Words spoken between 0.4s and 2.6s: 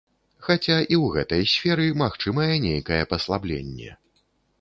Хаця і ў гэтай сферы магчымае